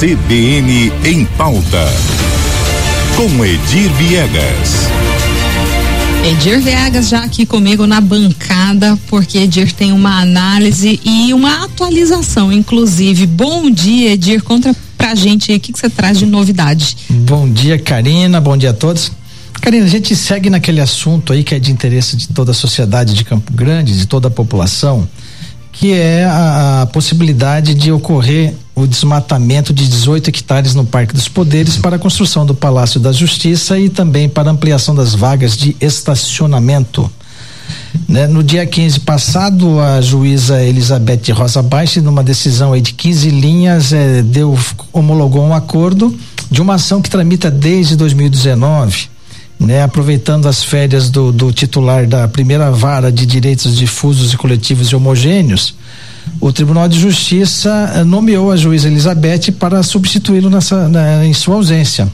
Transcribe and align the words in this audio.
CBN 0.00 0.90
em 1.04 1.26
pauta. 1.36 1.86
Com 3.16 3.44
Edir 3.44 3.92
Viegas. 3.98 4.88
Edir 6.24 6.58
Viegas 6.62 7.10
já 7.10 7.22
aqui 7.22 7.44
comigo 7.44 7.86
na 7.86 8.00
bancada, 8.00 8.98
porque 9.08 9.36
Edir 9.36 9.74
tem 9.74 9.92
uma 9.92 10.22
análise 10.22 10.98
e 11.04 11.34
uma 11.34 11.64
atualização, 11.64 12.50
inclusive. 12.50 13.26
Bom 13.26 13.70
dia, 13.70 14.14
Edir. 14.14 14.42
Conta 14.42 14.74
pra 14.96 15.14
gente 15.14 15.52
aí 15.52 15.58
o 15.58 15.60
que, 15.60 15.70
que 15.70 15.78
você 15.78 15.90
traz 15.90 16.18
de 16.18 16.24
novidade. 16.24 16.96
Bom 17.10 17.46
dia, 17.46 17.78
Karina. 17.78 18.40
Bom 18.40 18.56
dia 18.56 18.70
a 18.70 18.72
todos. 18.72 19.12
Karina, 19.60 19.84
a 19.84 19.88
gente 19.88 20.16
segue 20.16 20.48
naquele 20.48 20.80
assunto 20.80 21.30
aí 21.30 21.44
que 21.44 21.54
é 21.54 21.58
de 21.58 21.70
interesse 21.70 22.16
de 22.16 22.28
toda 22.28 22.52
a 22.52 22.54
sociedade 22.54 23.12
de 23.12 23.22
Campo 23.22 23.52
Grande, 23.52 23.94
de 23.98 24.06
toda 24.06 24.28
a 24.28 24.30
população, 24.30 25.06
que 25.80 25.94
é 25.94 26.26
a, 26.26 26.82
a 26.82 26.86
possibilidade 26.86 27.74
de 27.74 27.90
ocorrer 27.90 28.52
o 28.74 28.86
desmatamento 28.86 29.72
de 29.72 29.88
18 29.88 30.28
hectares 30.28 30.74
no 30.74 30.84
Parque 30.84 31.14
dos 31.14 31.26
Poderes 31.26 31.78
para 31.78 31.96
a 31.96 31.98
construção 31.98 32.44
do 32.44 32.54
Palácio 32.54 33.00
da 33.00 33.10
Justiça 33.12 33.78
e 33.78 33.88
também 33.88 34.28
para 34.28 34.50
ampliação 34.50 34.94
das 34.94 35.14
vagas 35.14 35.56
de 35.56 35.74
estacionamento. 35.80 37.10
Né? 38.06 38.26
No 38.26 38.42
dia 38.42 38.66
15 38.66 39.00
passado, 39.00 39.80
a 39.80 40.02
juíza 40.02 40.62
Elizabeth 40.62 41.32
Rosa 41.32 41.62
Baixe, 41.62 42.02
numa 42.02 42.22
decisão 42.22 42.78
de 42.78 42.92
15 42.92 43.30
linhas, 43.30 43.90
eh, 43.94 44.20
deu 44.20 44.58
homologou 44.92 45.42
um 45.42 45.54
acordo 45.54 46.14
de 46.50 46.60
uma 46.60 46.74
ação 46.74 47.00
que 47.00 47.08
tramita 47.08 47.50
desde 47.50 47.96
2019 47.96 49.08
né, 49.60 49.82
aproveitando 49.82 50.48
as 50.48 50.64
férias 50.64 51.10
do, 51.10 51.30
do, 51.30 51.52
titular 51.52 52.06
da 52.06 52.26
primeira 52.26 52.70
vara 52.70 53.12
de 53.12 53.26
direitos 53.26 53.76
difusos 53.76 54.32
e 54.32 54.36
coletivos 54.36 54.88
e 54.88 54.96
homogêneos, 54.96 55.74
o 56.40 56.50
Tribunal 56.50 56.88
de 56.88 56.98
Justiça 56.98 57.92
eh, 57.94 58.04
nomeou 58.04 58.50
a 58.50 58.56
juíza 58.56 58.88
Elizabeth 58.88 59.52
para 59.58 59.82
substituí-lo 59.82 60.50
em 61.26 61.34
sua 61.34 61.54
ausência, 61.56 62.10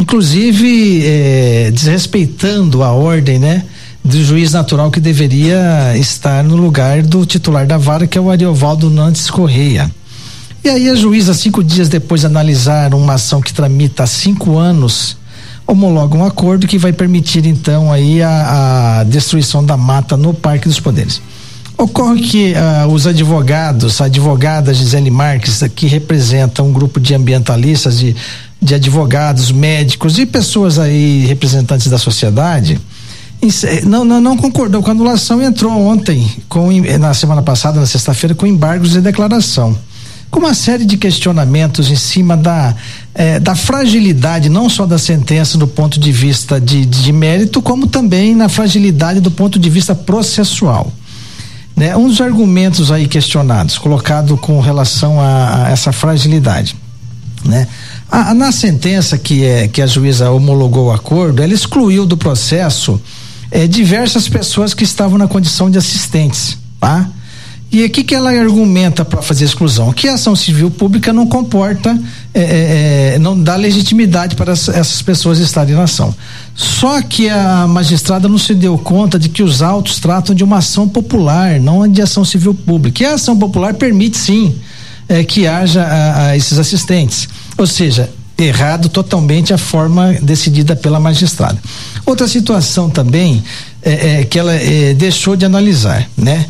inclusive 0.00 1.02
eh, 1.04 1.70
desrespeitando 1.74 2.82
a 2.82 2.92
ordem, 2.92 3.38
né, 3.38 3.64
do 4.02 4.24
juiz 4.24 4.52
natural 4.52 4.90
que 4.90 5.00
deveria 5.00 5.94
estar 5.98 6.42
no 6.42 6.56
lugar 6.56 7.02
do 7.02 7.26
titular 7.26 7.66
da 7.66 7.76
vara, 7.76 8.06
que 8.06 8.16
é 8.16 8.20
o 8.20 8.30
Ariovaldo 8.30 8.88
Nantes 8.88 9.28
Correia. 9.28 9.90
E 10.64 10.70
aí 10.70 10.88
a 10.88 10.94
juíza, 10.94 11.34
cinco 11.34 11.62
dias 11.62 11.90
depois 11.90 12.22
de 12.22 12.26
analisar 12.26 12.94
uma 12.94 13.14
ação 13.14 13.42
que 13.42 13.52
tramita 13.52 14.04
há 14.04 14.06
cinco 14.06 14.56
anos 14.56 15.18
homologa 15.68 16.16
um 16.16 16.24
acordo 16.24 16.66
que 16.66 16.78
vai 16.78 16.94
permitir 16.94 17.44
então 17.44 17.92
aí 17.92 18.22
a, 18.22 19.00
a 19.00 19.04
destruição 19.04 19.62
da 19.62 19.76
mata 19.76 20.16
no 20.16 20.32
Parque 20.32 20.66
dos 20.66 20.80
Poderes. 20.80 21.20
Ocorre 21.76 22.22
que 22.22 22.54
uh, 22.54 22.88
os 22.88 23.06
advogados, 23.06 24.00
a 24.00 24.06
advogada 24.06 24.72
Gisele 24.72 25.10
Marques, 25.10 25.62
que 25.76 25.86
representa 25.86 26.62
um 26.62 26.72
grupo 26.72 26.98
de 26.98 27.14
ambientalistas, 27.14 27.98
de, 27.98 28.16
de 28.60 28.74
advogados, 28.74 29.52
médicos 29.52 30.18
e 30.18 30.26
pessoas 30.26 30.78
aí 30.78 31.26
representantes 31.26 31.86
da 31.88 31.98
sociedade, 31.98 32.80
não, 33.84 34.04
não, 34.04 34.20
não, 34.20 34.36
concordou 34.36 34.82
com 34.82 34.88
a 34.88 34.92
anulação 34.92 35.40
e 35.40 35.44
entrou 35.44 35.70
ontem, 35.70 36.28
com, 36.48 36.68
na 36.98 37.14
semana 37.14 37.42
passada, 37.42 37.78
na 37.78 37.86
sexta-feira, 37.86 38.34
com 38.34 38.44
embargos 38.44 38.90
de 38.90 39.00
declaração 39.00 39.78
com 40.30 40.40
uma 40.40 40.54
série 40.54 40.84
de 40.84 40.96
questionamentos 40.96 41.90
em 41.90 41.96
cima 41.96 42.36
da, 42.36 42.74
eh, 43.14 43.40
da 43.40 43.54
fragilidade, 43.54 44.48
não 44.48 44.68
só 44.68 44.86
da 44.86 44.98
sentença 44.98 45.56
do 45.56 45.66
ponto 45.66 45.98
de 45.98 46.12
vista 46.12 46.60
de, 46.60 46.84
de 46.84 47.12
mérito, 47.12 47.62
como 47.62 47.86
também 47.86 48.34
na 48.34 48.48
fragilidade 48.48 49.20
do 49.20 49.30
ponto 49.30 49.58
de 49.58 49.70
vista 49.70 49.94
processual. 49.94 50.92
Né? 51.74 51.96
Um 51.96 52.08
dos 52.08 52.20
argumentos 52.20 52.90
aí 52.90 53.06
questionados, 53.06 53.78
colocado 53.78 54.36
com 54.36 54.60
relação 54.60 55.20
a, 55.20 55.66
a 55.66 55.70
essa 55.70 55.92
fragilidade. 55.92 56.76
Né? 57.44 57.66
A, 58.10 58.30
a, 58.30 58.34
na 58.34 58.52
sentença 58.52 59.16
que, 59.16 59.44
é, 59.44 59.68
que 59.68 59.80
a 59.80 59.86
juíza 59.86 60.30
homologou 60.30 60.86
o 60.86 60.92
acordo, 60.92 61.42
ela 61.42 61.54
excluiu 61.54 62.04
do 62.04 62.16
processo 62.16 63.00
eh, 63.50 63.66
diversas 63.66 64.28
pessoas 64.28 64.74
que 64.74 64.84
estavam 64.84 65.16
na 65.16 65.28
condição 65.28 65.70
de 65.70 65.78
assistentes. 65.78 66.58
Tá? 66.80 67.08
E 67.70 67.84
o 67.84 67.90
que, 67.90 68.02
que 68.02 68.14
ela 68.14 68.30
argumenta 68.30 69.04
para 69.04 69.20
fazer 69.20 69.44
exclusão? 69.44 69.92
Que 69.92 70.08
a 70.08 70.14
ação 70.14 70.34
civil 70.34 70.70
pública 70.70 71.12
não 71.12 71.26
comporta, 71.26 71.98
é, 72.32 72.40
é, 72.40 73.14
é 73.14 73.18
não 73.18 73.38
dá 73.38 73.56
legitimidade 73.56 74.34
para 74.36 74.52
essas 74.52 75.02
pessoas 75.02 75.38
estarem 75.38 75.74
na 75.74 75.82
ação. 75.82 76.14
Só 76.54 77.02
que 77.02 77.28
a 77.28 77.66
magistrada 77.66 78.26
não 78.26 78.38
se 78.38 78.54
deu 78.54 78.78
conta 78.78 79.18
de 79.18 79.28
que 79.28 79.42
os 79.42 79.60
autos 79.60 80.00
tratam 80.00 80.34
de 80.34 80.42
uma 80.42 80.58
ação 80.58 80.88
popular, 80.88 81.60
não 81.60 81.86
de 81.86 82.00
ação 82.00 82.24
civil 82.24 82.54
pública. 82.54 83.02
E 83.02 83.06
a 83.06 83.14
ação 83.14 83.36
popular 83.36 83.74
permite 83.74 84.16
sim 84.16 84.56
é, 85.06 85.22
que 85.22 85.46
haja 85.46 85.82
a, 85.82 86.28
a 86.28 86.36
esses 86.36 86.58
assistentes. 86.58 87.28
Ou 87.58 87.66
seja, 87.66 88.08
errado 88.38 88.88
totalmente 88.88 89.52
a 89.52 89.58
forma 89.58 90.14
decidida 90.22 90.76
pela 90.76 91.00
magistrada. 91.00 91.58
Outra 92.06 92.26
situação 92.26 92.88
também 92.88 93.42
é, 93.82 94.20
é 94.20 94.24
que 94.24 94.38
ela 94.38 94.54
é, 94.54 94.94
deixou 94.94 95.36
de 95.36 95.44
analisar, 95.44 96.08
né? 96.16 96.46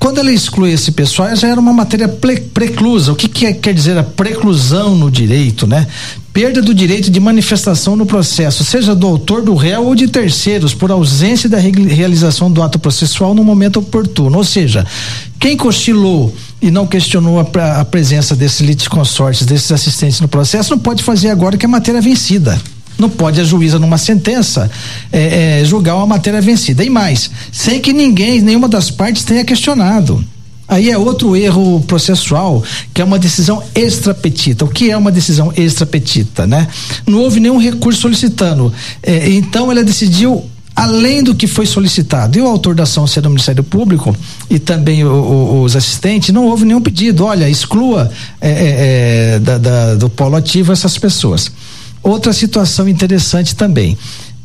Quando 0.00 0.16
ela 0.16 0.32
exclui 0.32 0.72
esse 0.72 0.92
pessoal, 0.92 1.36
já 1.36 1.46
era 1.46 1.60
uma 1.60 1.74
matéria 1.74 2.08
preclusa. 2.08 3.12
O 3.12 3.14
que, 3.14 3.28
que 3.28 3.44
é, 3.44 3.52
quer 3.52 3.74
dizer 3.74 3.98
a 3.98 4.02
preclusão 4.02 4.96
no 4.96 5.10
direito, 5.10 5.66
né? 5.66 5.86
Perda 6.32 6.62
do 6.62 6.72
direito 6.72 7.10
de 7.10 7.20
manifestação 7.20 7.94
no 7.96 8.06
processo, 8.06 8.64
seja 8.64 8.94
do 8.94 9.06
autor 9.06 9.42
do 9.42 9.54
réu 9.54 9.84
ou 9.84 9.94
de 9.94 10.08
terceiros, 10.08 10.72
por 10.72 10.90
ausência 10.90 11.50
da 11.50 11.58
realização 11.58 12.50
do 12.50 12.62
ato 12.62 12.78
processual 12.78 13.34
no 13.34 13.44
momento 13.44 13.80
oportuno. 13.80 14.38
Ou 14.38 14.44
seja, 14.44 14.86
quem 15.38 15.54
cochilou 15.54 16.34
e 16.62 16.70
não 16.70 16.86
questionou 16.86 17.38
a, 17.38 17.80
a 17.80 17.84
presença 17.84 18.34
desses 18.34 18.60
litisconsortes, 18.60 19.44
desses 19.44 19.70
assistentes 19.70 20.18
no 20.18 20.28
processo, 20.28 20.70
não 20.70 20.78
pode 20.78 21.02
fazer 21.02 21.28
agora 21.28 21.58
que 21.58 21.66
a 21.66 21.68
matéria 21.68 21.98
é 21.98 22.02
vencida. 22.02 22.58
Não 23.00 23.08
pode 23.08 23.40
a 23.40 23.44
juíza, 23.44 23.78
numa 23.78 23.98
sentença, 23.98 24.70
é, 25.10 25.60
é, 25.60 25.64
julgar 25.64 25.96
uma 25.96 26.06
matéria 26.06 26.40
vencida. 26.40 26.84
E 26.84 26.90
mais, 26.90 27.30
sem 27.50 27.80
que 27.80 27.92
ninguém, 27.92 28.40
nenhuma 28.40 28.68
das 28.68 28.90
partes 28.90 29.24
tenha 29.24 29.44
questionado. 29.44 30.24
Aí 30.68 30.88
é 30.88 30.96
outro 30.96 31.34
erro 31.34 31.80
processual, 31.80 32.62
que 32.94 33.02
é 33.02 33.04
uma 33.04 33.18
decisão 33.18 33.60
extrapetita. 33.74 34.64
O 34.64 34.68
que 34.68 34.88
é 34.88 34.96
uma 34.96 35.10
decisão 35.10 35.52
extrapetita, 35.56 36.46
né? 36.46 36.68
Não 37.04 37.18
houve 37.18 37.40
nenhum 37.40 37.58
recurso 37.58 38.02
solicitando. 38.02 38.72
É, 39.02 39.30
então 39.30 39.72
ela 39.72 39.82
decidiu 39.82 40.44
além 40.76 41.24
do 41.24 41.34
que 41.34 41.48
foi 41.48 41.66
solicitado. 41.66 42.38
E 42.38 42.40
o 42.40 42.46
autor 42.46 42.76
da 42.76 42.84
ação 42.84 43.06
ser 43.06 43.26
o 43.26 43.30
Ministério 43.30 43.64
Público 43.64 44.14
e 44.48 44.58
também 44.60 45.04
o, 45.04 45.10
o, 45.10 45.62
os 45.62 45.74
assistentes, 45.74 46.32
não 46.32 46.46
houve 46.46 46.64
nenhum 46.64 46.80
pedido. 46.80 47.24
Olha, 47.24 47.50
exclua 47.50 48.08
é, 48.40 48.48
é, 48.48 49.34
é 49.34 49.38
da, 49.40 49.58
da, 49.58 49.94
do 49.96 50.08
polo 50.08 50.36
ativo 50.36 50.72
essas 50.72 50.96
pessoas. 50.96 51.50
Outra 52.02 52.32
situação 52.32 52.88
interessante 52.88 53.54
também. 53.54 53.96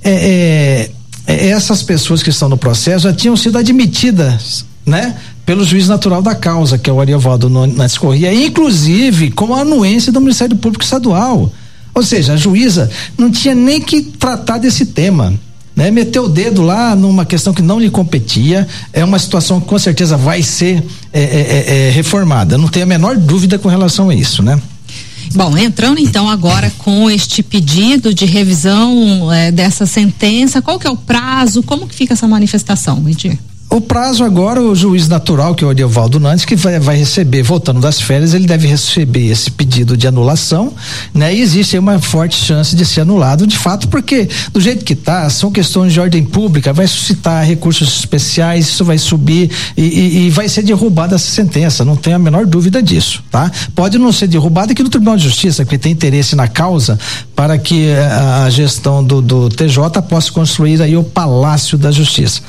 É, 0.04 0.12
é, 0.12 0.92
é, 1.28 1.48
essas 1.50 1.82
pessoas 1.82 2.22
que 2.22 2.30
estão 2.30 2.50
no 2.50 2.58
processo 2.58 3.04
já 3.04 3.14
tinham 3.14 3.36
sido 3.36 3.58
admitidas, 3.58 4.66
né? 4.86 5.16
Pelo 5.46 5.64
juiz 5.64 5.88
natural 5.88 6.22
da 6.22 6.36
causa, 6.36 6.78
que 6.78 6.90
é 6.90 6.94
o 6.94 7.00
Ariovaldo 7.00 7.50
Nantes 7.50 7.98
Corrêa, 7.98 8.34
inclusive 8.34 9.32
com 9.32 9.54
a 9.54 9.62
anuência 9.62 10.12
do 10.12 10.20
Ministério 10.20 10.56
Público 10.56 10.84
Estadual. 10.84 11.52
Ou 11.94 12.04
seja, 12.04 12.34
a 12.34 12.38
juíza 12.38 12.90
não 13.18 13.32
tinha 13.32 13.56
nem 13.56 13.80
que 13.80 14.02
tratar 14.02 14.58
desse 14.58 14.88
tema. 14.88 15.34
Né, 15.76 15.92
meteu 15.92 16.24
o 16.24 16.30
dedo 16.30 16.62
lá 16.62 16.96
numa 16.96 17.26
questão 17.26 17.54
que 17.54 17.62
não 17.62 17.78
lhe 17.78 17.90
competia, 17.90 18.66
é 18.94 19.04
uma 19.04 19.20
situação 19.20 19.60
que 19.60 19.68
com 19.68 19.78
certeza 19.78 20.16
vai 20.16 20.42
ser 20.42 20.82
é, 21.12 21.22
é, 21.22 21.88
é, 21.88 21.90
reformada. 21.90 22.58
Não 22.58 22.70
tenho 22.70 22.86
a 22.86 22.88
menor 22.88 23.18
dúvida 23.18 23.60
com 23.60 23.68
relação 23.68 24.10
a 24.10 24.16
isso, 24.16 24.42
né? 24.42 24.58
Bom, 25.36 25.58
entrando 25.58 26.00
então 26.00 26.30
agora 26.30 26.72
com 26.78 27.12
este 27.12 27.44
pedido 27.44 28.14
de 28.14 28.26
revisão 28.26 29.32
é, 29.34 29.52
dessa 29.52 29.86
sentença, 29.86 30.62
qual 30.62 30.80
que 30.80 30.88
é 30.88 30.90
o 30.90 30.96
prazo? 30.96 31.62
Como 31.62 31.86
que 31.88 31.94
fica 31.94 32.14
essa 32.14 32.26
manifestação, 32.26 33.08
Edir? 33.10 33.38
O 33.68 33.82
prazo 33.82 34.24
agora, 34.24 34.62
o 34.62 34.76
juiz 34.76 35.08
natural, 35.08 35.56
que 35.56 35.64
é 35.64 35.68
o 35.68 35.72
Ediovaldo 35.72 36.20
Nantes, 36.20 36.46
que 36.46 36.56
vai, 36.56 36.80
vai, 36.80 36.98
receber, 36.98 37.42
voltando 37.42 37.82
das 37.82 38.00
férias, 38.00 38.34
ele 38.34 38.46
deve 38.46 38.68
receber 38.68 39.32
esse 39.32 39.50
pedido 39.50 39.98
de 39.98 40.08
anulação, 40.08 40.72
né? 41.14 41.34
E 41.34 41.42
existe 41.42 41.78
uma 41.78 42.00
forte 42.00 42.38
chance 42.38 42.76
de 42.76 42.86
ser 42.86 43.02
anulado, 43.02 43.46
de 43.46 43.58
fato, 43.58 43.88
porque 43.88 44.30
do 44.54 44.62
jeito 44.62 44.86
que 44.86 44.94
está, 44.94 45.30
são 45.30 45.52
questões 45.52 45.92
de 45.92 46.00
ordem 46.00 46.24
pública, 46.24 46.72
vai 46.72 46.88
suscitar 46.88 47.44
recursos 47.44 48.00
especiais, 48.00 48.68
isso 48.68 48.86
vai 48.86 49.00
subir 49.00 49.52
e, 49.76 49.82
e, 49.82 50.26
e, 50.28 50.30
vai 50.30 50.48
ser 50.48 50.62
derrubada 50.62 51.16
essa 51.16 51.30
sentença, 51.32 51.84
não 51.84 51.96
tenho 51.96 52.16
a 52.16 52.20
menor 52.20 52.46
dúvida 52.46 52.82
disso, 52.82 53.24
tá? 53.32 53.52
Pode 53.74 53.98
não 53.98 54.12
ser 54.12 54.28
derrubada 54.28 54.72
aqui 54.74 54.84
no 54.84 54.90
Tribunal 54.90 55.18
de 55.18 55.24
Justiça, 55.24 55.66
porque 55.66 55.80
tem 55.80 55.92
interesse 55.92 56.36
na 56.36 56.48
causa 56.48 57.00
para 57.36 57.58
que 57.58 57.92
a, 57.92 58.46
a 58.46 58.50
gestão 58.50 59.04
do, 59.04 59.22
do 59.22 59.50
TJ 59.50 60.02
possa 60.08 60.32
construir 60.32 60.82
aí 60.82 60.96
o 60.96 61.04
Palácio 61.04 61.78
da 61.78 61.92
Justiça 61.92 62.42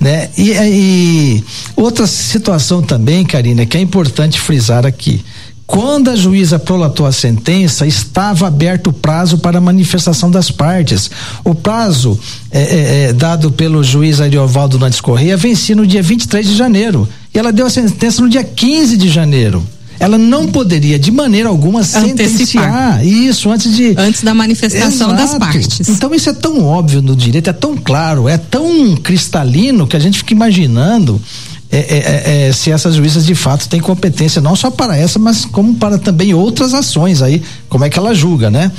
né? 0.00 0.30
E, 0.36 0.50
e 0.52 1.44
outra 1.76 2.06
situação 2.06 2.82
também, 2.82 3.24
Karina, 3.24 3.66
que 3.66 3.76
é 3.76 3.80
importante 3.80 4.40
frisar 4.40 4.84
aqui. 4.86 5.22
Quando 5.66 6.10
a 6.10 6.16
juíza 6.16 6.58
prolatou 6.58 7.06
a 7.06 7.12
sentença, 7.12 7.86
estava 7.86 8.46
aberto 8.46 8.88
o 8.88 8.92
prazo 8.92 9.38
para 9.38 9.58
manifestação 9.58 10.30
das 10.30 10.50
partes. 10.50 11.10
O 11.44 11.54
prazo 11.54 12.20
é, 12.50 12.60
é, 12.60 13.04
é, 13.04 13.12
dado 13.12 13.50
pelo 13.50 13.82
juiz 13.82 14.20
Ariovaldo 14.20 14.78
Nantes 14.78 15.00
Correia 15.00 15.34
vencia 15.34 15.74
no 15.74 15.86
dia 15.86 16.02
23 16.02 16.46
de 16.46 16.56
janeiro. 16.56 17.08
E 17.34 17.38
ela 17.38 17.50
deu 17.50 17.64
a 17.64 17.70
sentença 17.70 18.20
no 18.20 18.28
dia 18.28 18.44
15 18.44 18.98
de 18.98 19.08
janeiro. 19.08 19.66
Ela 19.98 20.18
não 20.18 20.48
poderia 20.48 20.98
de 20.98 21.10
maneira 21.10 21.48
alguma 21.48 21.80
Antecipar. 21.80 22.08
sentenciar 22.08 23.06
isso 23.06 23.50
antes 23.50 23.74
de 23.74 23.94
antes 23.96 24.22
da 24.22 24.34
manifestação 24.34 25.10
das 25.14 25.30
Exato. 25.30 25.38
partes. 25.38 25.88
Então 25.88 26.14
isso 26.14 26.28
é 26.28 26.32
tão 26.32 26.64
óbvio 26.64 27.00
no 27.02 27.14
direito, 27.14 27.48
é 27.50 27.52
tão 27.52 27.76
claro, 27.76 28.28
é 28.28 28.36
tão 28.36 28.96
cristalino 28.96 29.86
que 29.86 29.96
a 29.96 30.00
gente 30.00 30.18
fica 30.18 30.32
imaginando 30.32 31.20
é, 31.72 31.78
é, 31.78 31.96
é, 31.96 32.48
é, 32.48 32.52
se 32.52 32.70
essas 32.70 32.96
juízas 32.96 33.24
de 33.24 33.34
fato 33.34 33.66
têm 33.66 33.80
competência 33.80 34.42
não 34.42 34.54
só 34.54 34.70
para 34.70 34.94
essa, 34.94 35.18
mas 35.18 35.46
como 35.46 35.74
para 35.74 35.96
também 35.96 36.34
outras 36.34 36.74
ações 36.74 37.22
aí, 37.22 37.42
como 37.66 37.82
é 37.82 37.88
que 37.88 37.98
ela 37.98 38.14
julga, 38.14 38.50
né? 38.50 38.70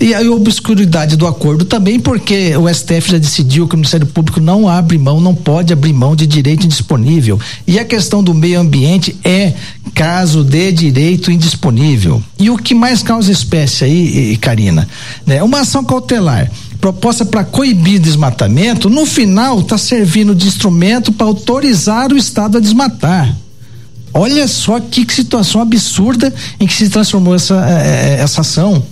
E 0.00 0.12
a 0.12 0.20
obscuridade 0.22 1.14
do 1.14 1.28
acordo 1.28 1.64
também, 1.64 2.00
porque 2.00 2.56
o 2.56 2.68
STF 2.68 3.12
já 3.12 3.18
decidiu 3.18 3.68
que 3.68 3.74
o 3.74 3.78
Ministério 3.78 4.06
Público 4.06 4.40
não 4.40 4.68
abre 4.68 4.98
mão, 4.98 5.20
não 5.20 5.34
pode 5.34 5.72
abrir 5.72 5.92
mão 5.92 6.16
de 6.16 6.26
direito 6.26 6.64
indisponível. 6.64 7.38
E 7.66 7.78
a 7.78 7.84
questão 7.84 8.20
do 8.20 8.34
meio 8.34 8.58
ambiente 8.58 9.16
é 9.22 9.52
caso 9.94 10.42
de 10.42 10.72
direito 10.72 11.30
indisponível. 11.30 12.20
E 12.38 12.50
o 12.50 12.56
que 12.56 12.74
mais 12.74 13.00
causa 13.00 13.30
espécie 13.30 13.84
aí, 13.84 14.36
Karina? 14.38 14.88
Né? 15.24 15.40
Uma 15.42 15.60
ação 15.60 15.84
cautelar 15.84 16.50
proposta 16.80 17.24
para 17.24 17.44
coibir 17.44 18.00
desmatamento, 18.00 18.88
no 18.88 19.04
final 19.04 19.60
está 19.60 19.76
servindo 19.76 20.34
de 20.34 20.46
instrumento 20.46 21.12
para 21.12 21.26
autorizar 21.26 22.12
o 22.12 22.16
Estado 22.16 22.58
a 22.58 22.60
desmatar. 22.60 23.36
Olha 24.12 24.48
só 24.48 24.80
que, 24.80 25.04
que 25.04 25.14
situação 25.14 25.60
absurda 25.60 26.32
em 26.58 26.66
que 26.66 26.72
se 26.72 26.88
transformou 26.88 27.34
essa, 27.34 27.54
eh, 27.68 28.18
essa 28.20 28.40
ação. 28.40 28.82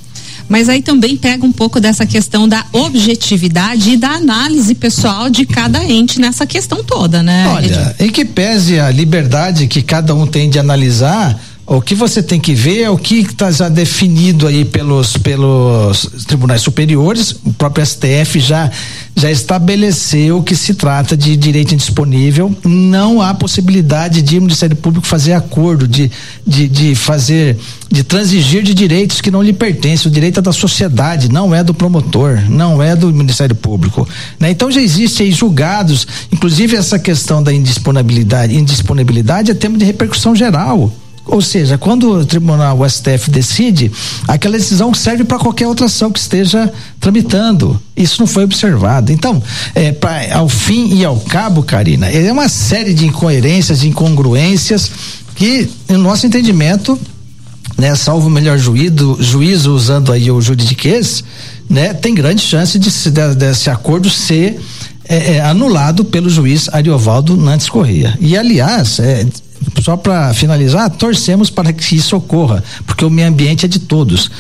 Mas 0.49 0.69
aí 0.69 0.81
também 0.81 1.17
pega 1.17 1.45
um 1.45 1.53
pouco 1.53 1.79
dessa 1.79 2.07
questão 2.07 2.49
da 2.49 2.65
objetividade 2.73 3.91
e 3.91 3.97
da 3.97 4.11
análise 4.11 4.75
pessoal 4.75 5.29
de 5.29 5.45
cada 5.45 5.85
ente 5.85 6.19
nessa 6.19 6.47
questão 6.47 6.83
toda, 6.83 7.23
né? 7.23 7.47
Olha, 7.49 7.97
em 8.01 8.09
que 8.09 8.25
pese 8.25 8.81
a 8.81 8.91
liberdade 8.91 9.67
que 9.67 9.83
cada 9.83 10.15
um 10.15 10.27
tem 10.27 10.49
de 10.49 10.59
analisar, 10.59 11.39
o 11.69 11.83
que 11.83 11.95
você 11.95 12.23
tem 12.23 12.41
que 12.41 12.55
ver 12.55 12.81
é 12.81 12.91
o 12.91 12.97
que 12.97 13.21
está 13.21 13.51
já 13.51 13.69
definido 13.69 14.47
aí 14.47 14.65
pelos, 14.65 15.19
pelos 15.19 16.09
tribunais 16.27 16.63
superiores, 16.63 17.33
o 17.45 17.53
próprio 17.53 17.85
STF 17.85 18.41
já, 18.41 18.71
já 19.15 19.31
estabeleceu 19.31 20.43
que 20.43 20.57
se 20.57 20.73
trata 20.73 21.15
de 21.15 21.37
direito 21.37 21.75
indisponível, 21.75 22.57
não 22.65 23.21
há 23.21 23.35
possibilidade 23.35 24.23
de 24.23 24.39
o 24.39 24.41
Ministério 24.41 24.75
Público 24.77 25.07
fazer 25.07 25.35
acordo, 25.35 25.87
de, 25.87 26.11
de, 26.47 26.69
de 26.69 26.95
fazer, 26.95 27.59
de 27.91 28.03
transigir 28.03 28.63
de 28.63 28.73
direitos 28.73 29.21
que 29.21 29.31
não 29.31 29.43
lhe 29.43 29.53
pertencem, 29.53 30.11
o 30.11 30.15
direito 30.15 30.41
é 30.41 30.43
da 30.43 30.53
sociedade, 30.53 31.31
não 31.31 31.55
é 31.55 31.63
do 31.63 31.75
promotor, 31.75 32.41
não 32.49 32.83
é 32.83 32.97
do 32.97 33.13
Ministério 33.13 33.55
Público, 33.55 34.09
né? 34.41 34.51
Então 34.51 34.71
já 34.71 34.81
existe 34.81 35.23
aí 35.23 35.31
julgados, 35.31 36.07
inclusive 36.33 36.77
essa 36.77 36.99
questão 36.99 37.43
da 37.43 37.53
indisponibilidade, 37.53 38.57
indisponibilidade 38.57 39.51
é 39.51 39.55
tema 39.55 39.77
de 39.77 39.85
repercussão 39.85 40.35
geral, 40.35 40.91
ou 41.29 41.41
seja, 41.43 41.77
quando 41.79 42.11
o 42.11 42.25
tribunal, 42.25 42.81
o 42.81 42.89
STF 42.89 43.31
decide, 43.31 43.93
aquela 44.27 44.57
decisão 44.57 44.93
serve 44.95 45.25
para 45.25 45.39
qualquer 45.39 45.67
outra 45.67 45.87
ação 45.87 46.11
que 46.11 46.19
esteja 46.19 46.73
tramitando. 46.99 47.81
Isso 47.97 48.21
não 48.21 48.27
foi 48.27 48.45
observado. 48.45 49.13
Então, 49.13 49.43
é, 49.75 49.93
pra, 49.93 50.35
ao 50.35 50.49
fim 50.49 50.95
e 50.95 51.05
ao 51.05 51.21
cabo, 51.21 51.63
Karina, 51.63 52.09
é 52.09 52.33
uma 52.33 52.49
série 52.49 52.95
de 52.95 53.07
incoerências, 53.07 53.81
de 53.81 53.89
incongruências 53.89 54.91
que, 55.35 55.69
no 55.89 55.99
nosso 55.99 56.27
entendimento, 56.27 56.99
né, 57.77 57.95
salvo 57.95 58.27
o 58.27 58.31
melhor 58.31 58.59
juízo, 58.59 59.17
juízo 59.21 59.73
usando 59.73 60.13
aí 60.13 60.31
o 60.31 60.41
juridiquês, 60.41 61.23
né, 61.69 61.95
tem 61.95 62.15
grande 62.15 62.43
chance 62.43 62.79
de, 62.79 62.91
de 62.91 63.35
desse 63.37 63.71
acordo 63.71 64.11
ser 64.11 64.59
é, 65.09 65.37
é, 65.37 65.41
anulado 65.41 66.05
pelo 66.05 66.29
juiz 66.29 66.69
Ariovaldo 66.71 67.37
Nantes 67.37 67.69
Corrêa. 67.69 68.17
E 68.21 68.37
aliás, 68.37 68.99
é, 68.99 69.27
só 69.83 69.97
para 69.97 70.33
finalizar, 70.35 70.91
torcemos 70.91 71.51
para 71.51 71.73
que 71.73 71.97
isso 71.97 72.17
ocorra, 72.17 72.63
porque 72.87 73.05
o 73.05 73.11
meio 73.11 73.29
ambiente 73.29 73.65
é 73.65 73.69
de 73.69 73.79
todos 73.79 74.31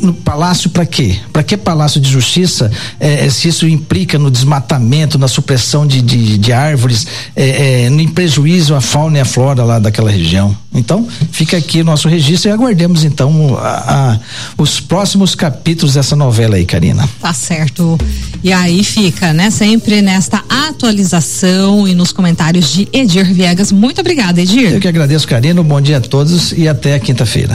no 0.00 0.12
palácio 0.14 0.70
para 0.70 0.86
quê? 0.86 1.18
Para 1.32 1.42
que 1.42 1.56
palácio 1.56 2.00
de 2.00 2.10
justiça 2.10 2.70
é, 2.98 3.28
se 3.28 3.48
isso 3.48 3.66
implica 3.66 4.18
no 4.18 4.30
desmatamento, 4.30 5.18
na 5.18 5.28
supressão 5.28 5.86
de, 5.86 6.00
de, 6.00 6.38
de 6.38 6.52
árvores, 6.52 7.06
é, 7.34 7.84
é, 7.84 7.90
no 7.90 8.08
prejuízo 8.10 8.74
à 8.74 8.80
fauna 8.80 9.18
e 9.18 9.20
à 9.20 9.24
flora 9.24 9.64
lá 9.64 9.78
daquela 9.78 10.10
região? 10.10 10.56
Então, 10.74 11.06
fica 11.30 11.56
aqui 11.56 11.82
o 11.82 11.84
nosso 11.84 12.08
registro 12.08 12.50
e 12.50 12.52
aguardemos 12.52 13.04
então 13.04 13.58
a, 13.58 14.12
a, 14.12 14.18
os 14.56 14.80
próximos 14.80 15.34
capítulos 15.34 15.94
dessa 15.94 16.16
novela 16.16 16.56
aí, 16.56 16.64
Karina. 16.64 17.08
Tá 17.20 17.32
certo. 17.32 17.98
E 18.42 18.52
aí 18.52 18.82
fica, 18.82 19.32
né? 19.32 19.50
Sempre 19.50 20.00
nesta 20.00 20.42
atualização 20.48 21.86
e 21.86 21.94
nos 21.94 22.12
comentários 22.12 22.72
de 22.72 22.88
Edir 22.92 23.32
Viegas. 23.32 23.70
Muito 23.70 24.00
obrigada, 24.00 24.40
Edir. 24.40 24.72
Eu 24.72 24.80
que 24.80 24.88
agradeço, 24.88 25.28
Karina. 25.28 25.60
Um 25.60 25.64
bom 25.64 25.80
dia 25.80 25.98
a 25.98 26.00
todos 26.00 26.52
e 26.52 26.66
até 26.66 26.98
quinta-feira. 26.98 27.54